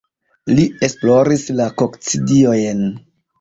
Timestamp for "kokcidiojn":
1.83-2.83